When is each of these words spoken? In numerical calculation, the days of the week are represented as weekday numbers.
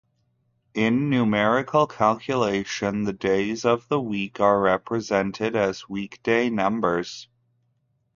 In 0.73 1.11
numerical 1.11 1.85
calculation, 1.85 3.03
the 3.03 3.13
days 3.13 3.65
of 3.65 3.87
the 3.87 3.99
week 4.01 4.39
are 4.39 4.59
represented 4.59 5.55
as 5.55 5.87
weekday 5.89 6.49
numbers. 6.49 7.27